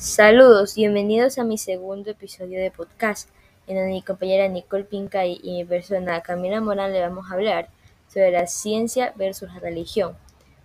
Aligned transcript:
Saludos, 0.00 0.76
bienvenidos 0.76 1.36
a 1.36 1.44
mi 1.44 1.58
segundo 1.58 2.10
episodio 2.10 2.58
de 2.58 2.70
podcast, 2.70 3.28
en 3.66 3.76
donde 3.76 3.92
mi 3.92 4.00
compañera 4.00 4.48
Nicole 4.48 4.84
Pincay 4.84 5.38
y 5.42 5.52
mi 5.52 5.64
persona 5.66 6.22
Camila 6.22 6.62
Morán 6.62 6.94
le 6.94 7.02
vamos 7.02 7.30
a 7.30 7.34
hablar 7.34 7.68
sobre 8.08 8.30
la 8.30 8.46
ciencia 8.46 9.12
versus 9.16 9.52
la 9.52 9.60
religión, 9.60 10.16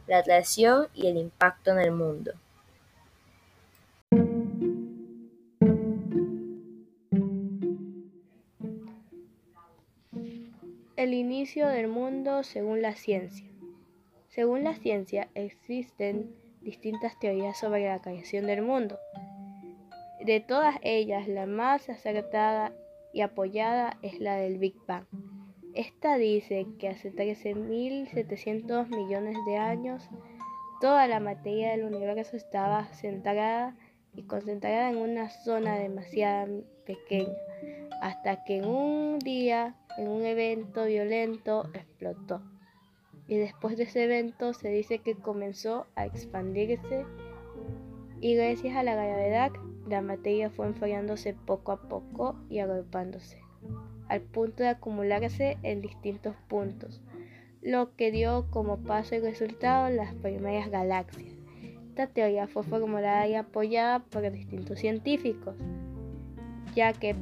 la 0.07 0.19
atracción 0.19 0.87
y 0.93 1.07
el 1.07 1.17
impacto 1.17 1.71
en 1.71 1.79
el 1.79 1.91
mundo. 1.91 2.31
El 10.95 11.13
inicio 11.13 11.67
del 11.67 11.89
mundo 11.89 12.43
según 12.43 12.81
la 12.81 12.95
ciencia. 12.95 13.49
Según 14.29 14.63
la 14.63 14.75
ciencia 14.77 15.27
existen 15.35 16.33
distintas 16.61 17.19
teorías 17.19 17.59
sobre 17.59 17.89
la 17.89 18.01
creación 18.01 18.47
del 18.47 18.61
mundo. 18.61 18.97
De 20.25 20.39
todas 20.39 20.77
ellas, 20.81 21.27
la 21.27 21.45
más 21.45 21.87
acertada 21.87 22.73
y 23.13 23.21
apoyada 23.21 23.99
es 24.01 24.19
la 24.19 24.37
del 24.37 24.57
Big 24.57 24.73
Bang. 24.87 25.05
Esta 25.75 26.17
dice 26.17 26.65
que 26.79 26.89
hace 26.89 27.13
13.700 27.13 28.87
millones 28.87 29.37
de 29.45 29.57
años 29.57 30.09
toda 30.81 31.07
la 31.07 31.19
materia 31.19 31.69
del 31.69 31.83
universo 31.83 32.37
estaba 32.37 32.85
centrada 32.93 33.77
y 34.15 34.23
concentrada 34.23 34.89
en 34.89 34.97
una 34.97 35.29
zona 35.29 35.75
demasiado 35.75 36.63
pequeña, 36.87 37.35
hasta 38.01 38.43
que 38.45 38.57
en 38.57 38.65
un 38.65 39.19
día, 39.19 39.75
en 39.99 40.07
un 40.07 40.25
evento 40.25 40.85
violento, 40.85 41.69
explotó 41.75 42.41
y 43.27 43.37
después 43.37 43.77
de 43.77 43.83
ese 43.83 44.05
evento 44.05 44.53
se 44.53 44.69
dice 44.69 44.97
que 44.99 45.13
comenzó 45.13 45.85
a 45.95 46.07
expandirse 46.07 47.05
y 48.21 48.33
gracias 48.33 48.75
a 48.75 48.81
la 48.81 48.95
gravedad 48.95 49.51
la 49.87 50.01
materia 50.01 50.49
fue 50.49 50.67
enfriándose 50.67 51.33
poco 51.33 51.71
a 51.71 51.81
poco 51.81 52.35
y 52.49 52.59
agrupándose 52.59 53.45
al 54.07 54.21
punto 54.21 54.63
de 54.63 54.69
acumularse 54.69 55.57
en 55.63 55.81
distintos 55.81 56.35
puntos, 56.47 57.01
lo 57.61 57.95
que 57.95 58.11
dio 58.11 58.47
como 58.51 58.77
paso 58.77 59.15
y 59.15 59.19
resultado 59.19 59.89
las 59.89 60.13
primeras 60.15 60.69
galaxias. 60.69 61.33
Esta 61.89 62.07
teoría 62.07 62.47
fue 62.47 62.63
formulada 62.63 63.27
y 63.27 63.35
apoyada 63.35 63.99
por 63.99 64.29
distintos 64.31 64.79
científicos, 64.79 65.55
ya 66.75 66.93
que 66.93 67.15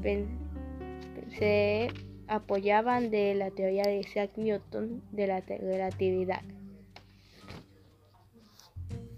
se 1.37 1.89
apoyaban 2.27 3.11
de 3.11 3.35
la 3.35 3.51
teoría 3.51 3.83
de 3.83 3.99
Isaac 3.99 4.31
Newton 4.35 5.03
de 5.11 5.27
la 5.27 5.41
relatividad. 5.41 6.41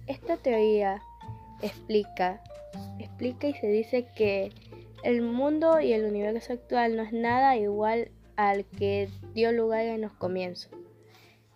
Esta 0.08 0.38
teoría 0.38 1.02
explica, 1.62 2.44
explica 3.16 3.48
y 3.48 3.54
se 3.54 3.68
dice 3.68 4.08
que 4.14 4.52
el 5.04 5.22
mundo 5.22 5.80
y 5.80 5.94
el 5.94 6.04
universo 6.04 6.52
actual 6.52 6.98
no 6.98 7.04
es 7.04 7.14
nada 7.14 7.56
igual 7.56 8.12
al 8.36 8.66
que 8.66 9.08
dio 9.34 9.54
lugar 9.54 9.86
en 9.86 10.02
los 10.02 10.12
comienzos. 10.12 10.70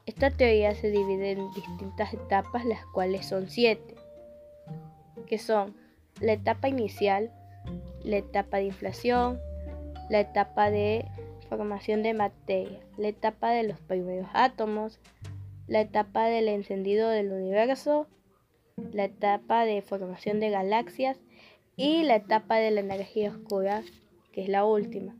Esta 0.06 0.32
teoría 0.32 0.74
se 0.74 0.90
divide 0.90 1.32
en 1.32 1.52
distintas 1.52 2.14
etapas, 2.14 2.64
las 2.64 2.86
cuales 2.86 3.26
son 3.26 3.50
siete, 3.50 3.96
que 5.28 5.38
son 5.38 5.76
la 6.22 6.32
etapa 6.32 6.70
inicial, 6.70 7.30
la 8.04 8.18
etapa 8.18 8.58
de 8.58 8.64
inflación, 8.64 9.38
la 10.10 10.22
etapa 10.22 10.72
de 10.72 11.06
formación 11.50 12.04
de 12.04 12.14
materia, 12.14 12.80
la 12.98 13.10
etapa 13.10 13.52
de 13.52 13.64
los 13.64 13.80
primeros 13.82 14.30
átomos, 14.34 15.00
la 15.68 15.82
etapa 15.82 16.28
del 16.28 16.48
encendido 16.48 17.10
del 17.10 17.34
universo, 17.34 18.08
la 18.94 19.04
etapa 19.04 19.66
de 19.66 19.82
formación 19.82 20.40
de 20.40 20.52
galaxias 20.52 21.20
y 21.80 22.04
la 22.04 22.18
etapa 22.18 22.58
de 22.58 22.72
la 22.72 22.82
energía 22.82 23.30
oscura, 23.30 23.84
que 24.34 24.44
es 24.44 24.50
la 24.50 24.66
última. 24.66 25.16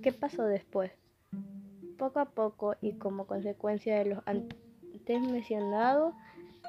¿Qué 0.00 0.12
pasó 0.12 0.44
después? 0.44 0.92
Poco 1.98 2.20
a 2.20 2.26
poco 2.26 2.76
y 2.80 2.92
como 2.92 3.26
consecuencia 3.26 3.98
de 3.98 4.04
los 4.04 4.22
antes 4.26 5.20
mencionados, 5.20 6.14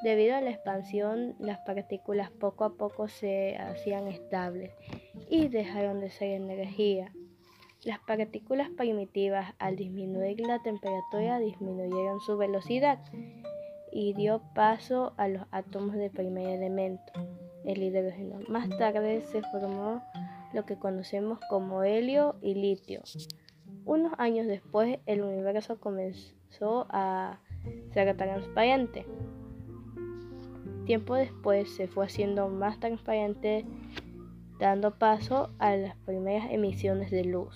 debido 0.04 0.36
a 0.36 0.42
la 0.42 0.50
expansión, 0.50 1.36
las 1.38 1.60
partículas 1.60 2.32
poco 2.32 2.64
a 2.64 2.74
poco 2.74 3.08
se 3.08 3.56
hacían 3.56 4.08
estables 4.08 4.72
y 5.30 5.48
dejaron 5.48 6.00
de 6.00 6.10
ser 6.10 6.32
energía. 6.32 7.14
Las 7.84 8.00
partículas 8.00 8.72
primitivas 8.72 9.54
al 9.60 9.76
disminuir 9.76 10.40
la 10.40 10.64
temperatura 10.64 11.38
disminuyeron 11.38 12.20
su 12.20 12.36
velocidad 12.36 12.98
y 13.92 14.14
dio 14.14 14.42
paso 14.56 15.14
a 15.18 15.28
los 15.28 15.44
átomos 15.52 15.94
de 15.98 16.10
primer 16.10 16.48
elemento, 16.48 17.14
el 17.66 17.84
hidrógeno. 17.84 18.40
Más 18.48 18.70
tarde 18.78 19.22
se 19.22 19.42
formó 19.52 20.02
lo 20.54 20.66
que 20.66 20.78
conocemos 20.78 21.40
como 21.50 21.84
helio 21.84 22.36
y 22.42 22.56
litio. 22.56 23.02
Unos 23.86 24.14
años 24.18 24.48
después 24.48 25.00
el 25.06 25.22
universo 25.22 25.80
comenzó 25.80 26.88
a 26.90 27.40
ser 27.92 28.16
transparente. 28.16 29.06
Tiempo 30.86 31.16
después 31.16 31.70
se 31.76 31.88
fue 31.88 32.06
haciendo 32.06 32.48
más 32.48 32.80
transparente 32.80 33.66
dando 34.60 34.98
paso 34.98 35.50
a 35.60 35.76
las 35.76 35.96
primeras 35.98 36.52
emisiones 36.52 37.12
de 37.12 37.26
luz. 37.26 37.54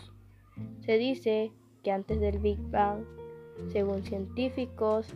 Se 0.81 0.97
dice 0.97 1.51
que 1.83 1.91
antes 1.91 2.19
del 2.19 2.39
Big 2.39 2.59
Bang, 2.69 3.05
según 3.71 4.03
científicos, 4.03 5.13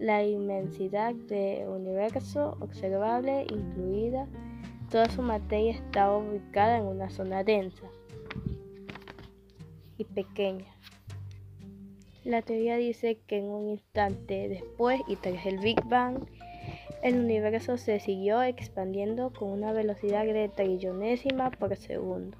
la 0.00 0.24
inmensidad 0.24 1.14
del 1.14 1.68
universo 1.68 2.56
observable, 2.60 3.46
incluida 3.50 4.26
toda 4.90 5.08
su 5.10 5.22
materia, 5.22 5.72
estaba 5.72 6.16
ubicada 6.16 6.78
en 6.78 6.86
una 6.86 7.10
zona 7.10 7.44
densa 7.44 7.84
y 9.98 10.04
pequeña. 10.04 10.74
La 12.24 12.42
teoría 12.42 12.76
dice 12.76 13.18
que 13.26 13.38
en 13.38 13.44
un 13.44 13.68
instante 13.68 14.48
después 14.48 15.00
y 15.06 15.16
tras 15.16 15.44
el 15.46 15.58
Big 15.58 15.82
Bang, 15.84 16.24
el 17.02 17.18
universo 17.18 17.76
se 17.76 18.00
siguió 18.00 18.42
expandiendo 18.42 19.32
con 19.32 19.50
una 19.50 19.72
velocidad 19.72 20.24
de 20.24 20.48
trillonésima 20.48 21.50
por 21.50 21.76
segundo 21.76 22.36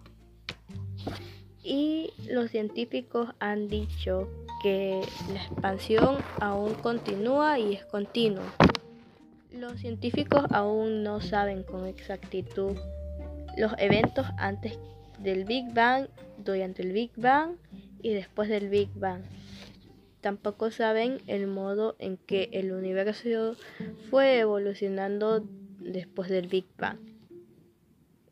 y 1.62 2.12
los 2.28 2.50
científicos 2.50 3.30
han 3.38 3.68
dicho 3.68 4.28
que 4.62 5.00
la 5.32 5.42
expansión 5.42 6.18
aún 6.40 6.74
continúa 6.74 7.58
y 7.58 7.74
es 7.74 7.84
continua. 7.84 8.44
Los 9.52 9.80
científicos 9.80 10.44
aún 10.50 11.02
no 11.02 11.20
saben 11.20 11.62
con 11.62 11.86
exactitud 11.86 12.76
los 13.56 13.72
eventos 13.78 14.26
antes 14.38 14.78
del 15.18 15.44
Big 15.44 15.72
Bang, 15.74 16.06
durante 16.38 16.82
el 16.82 16.92
Big 16.92 17.10
Bang 17.16 17.56
y 18.02 18.12
después 18.12 18.48
del 18.48 18.68
Big 18.68 18.88
Bang. 18.94 19.22
Tampoco 20.20 20.70
saben 20.70 21.18
el 21.26 21.46
modo 21.46 21.96
en 21.98 22.16
que 22.16 22.50
el 22.52 22.72
universo 22.72 23.56
fue 24.10 24.38
evolucionando 24.38 25.44
después 25.78 26.30
del 26.30 26.46
Big 26.46 26.66
Bang 26.78 27.09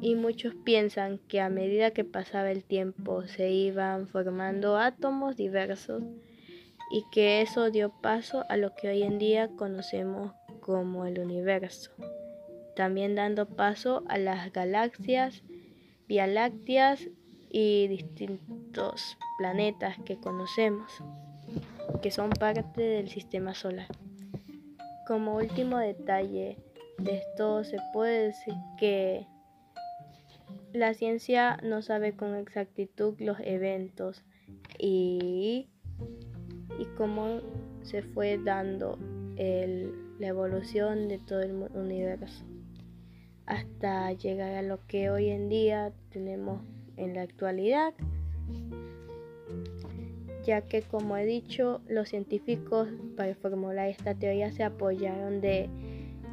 y 0.00 0.14
muchos 0.14 0.54
piensan 0.54 1.18
que 1.28 1.40
a 1.40 1.48
medida 1.48 1.90
que 1.90 2.04
pasaba 2.04 2.50
el 2.50 2.64
tiempo 2.64 3.26
se 3.26 3.50
iban 3.50 4.06
formando 4.06 4.76
átomos 4.76 5.36
diversos 5.36 6.02
y 6.90 7.04
que 7.10 7.42
eso 7.42 7.70
dio 7.70 7.90
paso 8.00 8.44
a 8.48 8.56
lo 8.56 8.74
que 8.74 8.88
hoy 8.88 9.02
en 9.02 9.18
día 9.18 9.48
conocemos 9.56 10.32
como 10.60 11.04
el 11.04 11.18
universo, 11.18 11.90
también 12.76 13.14
dando 13.14 13.46
paso 13.46 14.04
a 14.08 14.18
las 14.18 14.52
galaxias, 14.52 15.42
vía 16.06 16.26
lácteas 16.26 17.08
y 17.50 17.88
distintos 17.88 19.18
planetas 19.38 19.96
que 20.04 20.18
conocemos, 20.18 20.92
que 22.02 22.10
son 22.10 22.30
parte 22.30 22.82
del 22.82 23.08
sistema 23.08 23.54
solar. 23.54 23.88
Como 25.06 25.36
último 25.36 25.78
detalle 25.78 26.58
de 26.98 27.16
esto 27.16 27.64
se 27.64 27.78
puede 27.92 28.26
decir 28.26 28.54
que 28.78 29.26
la 30.78 30.94
ciencia 30.94 31.58
no 31.62 31.82
sabe 31.82 32.14
con 32.14 32.34
exactitud 32.36 33.14
los 33.18 33.38
eventos 33.40 34.24
y, 34.78 35.68
y 36.78 36.84
cómo 36.96 37.40
se 37.82 38.02
fue 38.02 38.38
dando 38.38 38.98
la 40.18 40.26
evolución 40.26 41.08
de 41.08 41.18
todo 41.18 41.40
el 41.42 41.52
universo. 41.74 42.44
Hasta 43.46 44.12
llegar 44.12 44.54
a 44.54 44.62
lo 44.62 44.84
que 44.86 45.10
hoy 45.10 45.28
en 45.28 45.48
día 45.48 45.92
tenemos 46.10 46.60
en 46.96 47.14
la 47.14 47.22
actualidad, 47.22 47.94
ya 50.44 50.62
que 50.62 50.82
como 50.82 51.16
he 51.16 51.24
dicho, 51.24 51.80
los 51.88 52.08
científicos 52.08 52.88
para 53.16 53.34
formular 53.34 53.88
esta 53.88 54.14
teoría 54.14 54.50
se 54.52 54.64
apoyaron 54.64 55.40
de 55.40 55.68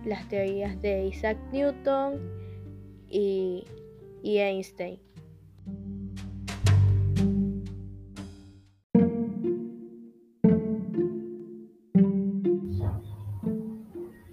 las 0.06 0.28
teorías 0.30 0.82
de 0.82 1.06
Isaac 1.06 1.38
Newton 1.52 2.20
y 3.10 3.66
y 4.26 4.40
Einstein. 4.40 5.00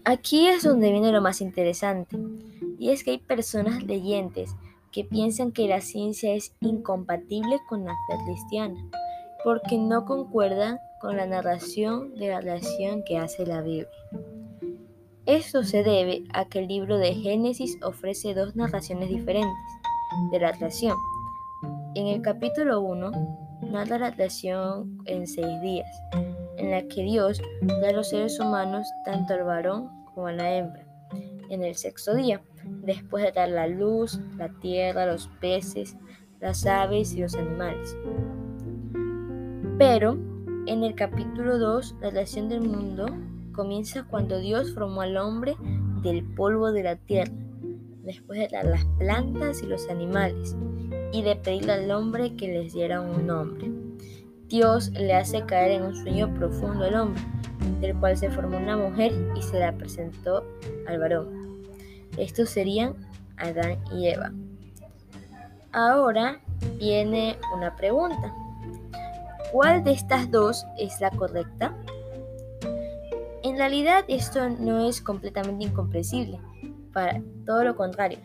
Aquí 0.04 0.48
es 0.48 0.64
donde 0.64 0.90
viene 0.90 1.12
lo 1.12 1.20
más 1.20 1.40
interesante, 1.40 2.18
Y 2.78 2.90
es 2.90 3.04
que 3.04 3.12
hay 3.12 3.18
personas 3.18 3.84
leyentes 3.84 4.56
que 4.90 5.04
piensan 5.04 5.52
que 5.52 5.68
la 5.68 5.80
ciencia 5.80 6.34
es 6.34 6.54
incompatible 6.60 7.60
con 7.68 7.84
la 7.84 7.92
fe 8.08 8.16
cristiana, 8.26 8.74
porque 9.44 9.78
no 9.78 10.04
concuerda 10.04 10.80
con 11.00 11.16
la 11.16 11.26
narración 11.26 12.14
de 12.16 12.28
la 12.30 12.40
relación 12.40 13.04
que 13.04 13.18
hace 13.18 13.46
la 13.46 13.60
Biblia. 13.60 13.88
Esto 15.26 15.62
se 15.62 15.84
debe 15.84 16.24
a 16.32 16.46
que 16.46 16.58
el 16.58 16.66
libro 16.66 16.98
de 16.98 17.14
Génesis 17.14 17.78
ofrece 17.82 18.34
dos 18.34 18.56
narraciones 18.56 19.08
diferentes 19.08 19.52
de 20.30 20.40
la 20.40 20.52
creación. 20.52 20.96
En 21.94 22.06
el 22.06 22.22
capítulo 22.22 22.80
1 22.80 23.10
narra 23.70 23.98
la 23.98 24.12
creación 24.12 24.98
en 25.06 25.26
seis 25.26 25.60
días, 25.60 25.88
en 26.56 26.70
la 26.70 26.82
que 26.82 27.02
Dios 27.02 27.40
da 27.62 27.88
a 27.88 27.92
los 27.92 28.08
seres 28.08 28.38
humanos 28.40 28.86
tanto 29.04 29.34
al 29.34 29.44
varón 29.44 29.88
como 30.14 30.26
a 30.28 30.32
la 30.32 30.54
hembra. 30.54 30.84
En 31.50 31.62
el 31.62 31.74
sexto 31.74 32.14
día, 32.14 32.40
después 32.64 33.24
de 33.24 33.32
dar 33.32 33.48
la 33.48 33.66
luz, 33.66 34.20
la 34.36 34.48
tierra, 34.60 35.06
los 35.06 35.28
peces, 35.40 35.96
las 36.40 36.66
aves 36.66 37.14
y 37.14 37.20
los 37.20 37.34
animales. 37.34 37.96
Pero 39.78 40.18
en 40.66 40.84
el 40.84 40.94
capítulo 40.94 41.58
2, 41.58 41.96
la 42.00 42.10
creación 42.10 42.48
del 42.48 42.62
mundo 42.62 43.06
comienza 43.52 44.04
cuando 44.04 44.38
Dios 44.38 44.72
formó 44.72 45.02
al 45.02 45.16
hombre 45.16 45.56
del 46.02 46.24
polvo 46.24 46.72
de 46.72 46.82
la 46.82 46.96
tierra, 46.96 47.32
después 48.02 48.38
de 48.38 48.48
las 48.64 48.84
plantas 48.98 49.62
y 49.62 49.66
los 49.66 49.88
animales, 49.88 50.56
y 51.12 51.22
de 51.22 51.36
pedirle 51.36 51.72
al 51.72 51.90
hombre 51.90 52.36
que 52.36 52.48
les 52.48 52.72
diera 52.72 53.00
un 53.00 53.26
nombre. 53.26 53.70
Dios 54.48 54.90
le 54.90 55.14
hace 55.14 55.44
caer 55.46 55.72
en 55.72 55.84
un 55.84 55.96
sueño 55.96 56.32
profundo 56.34 56.84
al 56.84 56.94
hombre, 56.94 57.22
del 57.80 57.96
cual 57.96 58.16
se 58.16 58.30
formó 58.30 58.58
una 58.58 58.76
mujer 58.76 59.12
y 59.36 59.42
se 59.42 59.58
la 59.58 59.72
presentó 59.72 60.44
al 60.86 60.98
varón. 60.98 61.64
Estos 62.16 62.50
serían 62.50 62.94
Adán 63.36 63.78
y 63.92 64.08
Eva. 64.08 64.32
Ahora 65.72 66.40
viene 66.78 67.38
una 67.54 67.74
pregunta. 67.76 68.34
¿Cuál 69.52 69.84
de 69.84 69.92
estas 69.92 70.30
dos 70.30 70.66
es 70.78 71.00
la 71.00 71.10
correcta? 71.10 71.74
En 73.42 73.56
realidad 73.56 74.04
esto 74.08 74.48
no 74.48 74.86
es 74.86 75.00
completamente 75.00 75.64
incomprensible, 75.64 76.38
para 76.92 77.20
todo 77.46 77.64
lo 77.64 77.76
contrario. 77.76 78.18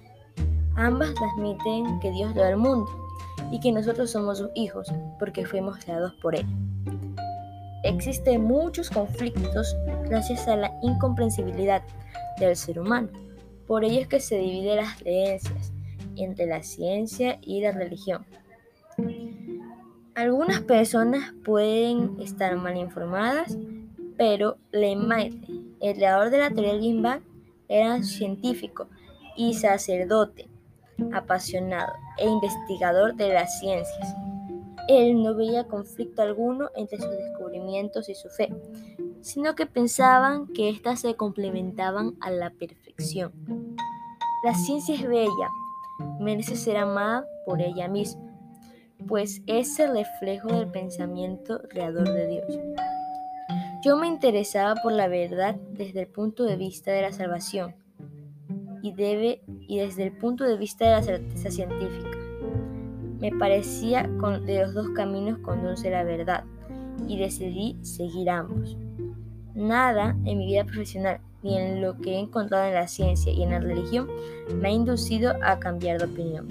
Ambas 0.75 1.13
transmiten 1.15 1.99
que 1.99 2.11
Dios 2.11 2.33
dio 2.33 2.43
al 2.43 2.57
mundo 2.57 2.87
y 3.51 3.59
que 3.59 3.71
nosotros 3.71 4.11
somos 4.11 4.37
sus 4.37 4.49
hijos 4.55 4.93
porque 5.19 5.45
fuimos 5.45 5.77
creados 5.77 6.13
por 6.21 6.35
Él. 6.35 6.45
Existen 7.83 8.43
muchos 8.43 8.89
conflictos 8.89 9.75
gracias 10.05 10.47
a 10.47 10.55
la 10.55 10.71
incomprensibilidad 10.81 11.81
del 12.39 12.55
ser 12.55 12.79
humano. 12.79 13.09
Por 13.65 13.83
ello 13.83 14.01
es 14.01 14.07
que 14.07 14.19
se 14.19 14.37
dividen 14.37 14.77
las 14.77 14.97
creencias 14.97 15.71
entre 16.15 16.45
la 16.45 16.63
ciencia 16.63 17.39
y 17.41 17.61
la 17.61 17.71
religión. 17.71 18.25
Algunas 20.15 20.61
personas 20.61 21.33
pueden 21.43 22.19
estar 22.19 22.55
mal 22.55 22.75
informadas 22.75 23.55
pero 24.17 24.57
Lemaitre, 24.71 25.53
el 25.79 25.95
creador 25.95 26.31
de 26.31 26.39
la 26.39 26.49
teoría 26.49 26.73
del 26.73 26.81
Big 26.81 27.21
era 27.67 28.01
científico 28.03 28.87
y 29.35 29.53
sacerdote, 29.53 30.49
apasionado 31.13 31.93
e 32.17 32.27
investigador 32.27 33.15
de 33.15 33.33
las 33.33 33.59
ciencias. 33.59 34.15
Él 34.87 35.21
no 35.21 35.35
veía 35.35 35.67
conflicto 35.67 36.21
alguno 36.21 36.69
entre 36.75 36.97
sus 36.97 37.11
descubrimientos 37.11 38.07
y 38.09 38.15
su 38.15 38.29
fe, 38.29 38.53
sino 39.21 39.55
que 39.55 39.65
pensaban 39.65 40.47
que 40.47 40.69
éstas 40.69 41.01
se 41.01 41.15
complementaban 41.15 42.15
a 42.21 42.31
la 42.31 42.49
perfección. 42.51 43.33
La 44.43 44.53
ciencia 44.53 44.95
es 44.95 45.05
bella, 45.05 45.49
merece 46.19 46.55
ser 46.55 46.77
amada 46.77 47.25
por 47.45 47.61
ella 47.61 47.87
misma, 47.87 48.21
pues 49.07 49.41
es 49.45 49.77
el 49.79 49.93
reflejo 49.93 50.47
del 50.47 50.67
pensamiento 50.67 51.61
creador 51.69 52.09
de 52.09 52.27
Dios. 52.27 52.59
Yo 53.87 53.95
me 53.95 54.07
interesaba 54.07 54.75
por 54.83 54.91
la 54.91 55.07
verdad 55.07 55.55
desde 55.71 56.01
el 56.01 56.07
punto 56.07 56.43
de 56.43 56.57
vista 56.57 56.91
de 56.91 57.03
la 57.03 57.13
salvación 57.13 57.73
y, 58.81 58.91
debe, 58.91 59.41
y 59.61 59.77
desde 59.77 60.03
el 60.03 60.11
punto 60.11 60.43
de 60.43 60.57
vista 60.57 60.83
de 60.83 60.91
la 60.91 61.03
certeza 61.03 61.49
científica. 61.49 62.17
Me 63.21 63.31
parecía 63.31 64.03
que 64.03 64.39
de 64.41 64.59
los 64.59 64.73
dos 64.73 64.89
caminos 64.89 65.39
conduce 65.39 65.89
la 65.89 66.03
verdad 66.03 66.43
y 67.07 67.17
decidí 67.17 67.77
seguir 67.81 68.29
ambos. 68.29 68.75
Nada 69.55 70.17
en 70.25 70.37
mi 70.37 70.47
vida 70.47 70.65
profesional 70.65 71.21
ni 71.41 71.57
en 71.57 71.81
lo 71.81 71.97
que 71.97 72.15
he 72.15 72.19
encontrado 72.19 72.65
en 72.65 72.73
la 72.73 72.89
ciencia 72.89 73.31
y 73.31 73.41
en 73.41 73.51
la 73.51 73.59
religión 73.59 74.09
me 74.53 74.67
ha 74.67 74.71
inducido 74.71 75.33
a 75.41 75.59
cambiar 75.59 75.99
de 75.99 76.05
opinión. 76.07 76.47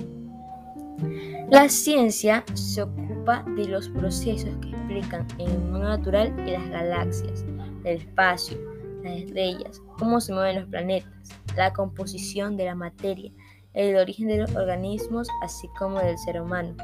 La 1.51 1.69
ciencia 1.69 2.47
se 2.55 2.81
ocupa 2.81 3.45
de 3.59 3.69
los 3.69 3.91
procesos 3.91 4.57
que 4.63 4.76
explican 4.87 5.27
en 5.39 5.51
el 5.51 5.59
mundo 5.59 5.89
natural 5.89 6.33
y 6.47 6.53
las 6.53 6.69
galaxias, 6.71 7.45
el 7.85 7.99
espacio, 7.99 8.59
las 9.03 9.17
estrellas, 9.19 9.83
cómo 9.99 10.21
se 10.21 10.33
mueven 10.33 10.61
los 10.61 10.69
planetas, 10.69 11.11
la 11.57 11.73
composición 11.73 12.57
de 12.57 12.67
la 12.67 12.75
materia, 12.75 13.33
el 13.75 13.97
origen 13.97 14.29
de 14.29 14.39
los 14.39 14.55
organismos, 14.55 15.29
así 15.43 15.69
como 15.79 15.99
del 15.99 16.17
ser 16.19 16.41
humano. 16.41 16.77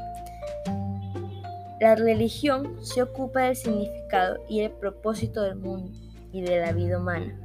La 1.79 1.95
religión 1.95 2.77
se 2.81 3.01
ocupa 3.01 3.41
del 3.41 3.55
significado 3.55 4.37
y 4.49 4.61
el 4.61 4.71
propósito 4.71 5.41
del 5.41 5.55
mundo 5.55 5.91
y 6.31 6.41
de 6.41 6.59
la 6.59 6.71
vida 6.71 6.99
humana. 6.99 7.39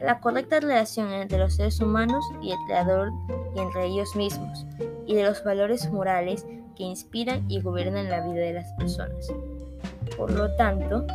La 0.00 0.20
correcta 0.20 0.60
relación 0.60 1.12
entre 1.12 1.38
los 1.38 1.54
seres 1.54 1.80
humanos 1.80 2.24
y 2.42 2.50
el 2.50 2.58
Creador 2.66 3.10
y 3.54 3.60
entre 3.60 3.86
ellos 3.86 4.16
mismos, 4.16 4.66
y 5.06 5.14
de 5.14 5.24
los 5.24 5.44
valores 5.44 5.90
morales 5.90 6.46
que 6.76 6.84
inspiran 6.84 7.44
y 7.50 7.60
gobiernan 7.60 8.08
la 8.08 8.26
vida 8.26 8.40
de 8.40 8.52
las 8.54 8.72
personas. 8.74 9.32
Por 10.16 10.30
lo 10.32 10.54
tanto, 10.56 11.06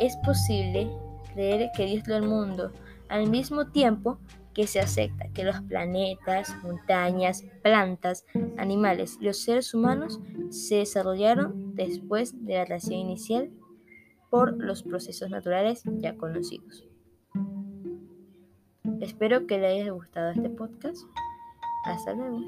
es 0.00 0.16
posible 0.18 0.90
creer 1.32 1.70
que 1.76 1.86
Dios 1.86 2.04
creó 2.04 2.18
el 2.18 2.28
mundo 2.28 2.72
al 3.08 3.28
mismo 3.28 3.66
tiempo 3.66 4.18
que 4.54 4.66
se 4.66 4.80
acepta 4.80 5.28
que 5.28 5.44
los 5.44 5.60
planetas, 5.62 6.54
montañas, 6.62 7.44
plantas, 7.62 8.26
animales 8.58 9.18
y 9.20 9.24
los 9.24 9.38
seres 9.38 9.72
humanos 9.74 10.20
se 10.50 10.76
desarrollaron 10.76 11.74
después 11.74 12.44
de 12.44 12.54
la 12.54 12.64
relación 12.64 12.98
inicial 12.98 13.50
por 14.30 14.56
los 14.62 14.82
procesos 14.82 15.30
naturales 15.30 15.82
ya 15.84 16.16
conocidos. 16.16 16.86
Espero 19.00 19.46
que 19.46 19.58
le 19.58 19.66
haya 19.66 19.90
gustado 19.90 20.30
este 20.30 20.48
podcast. 20.48 21.02
Hasta 21.84 22.14
luego. 22.14 22.40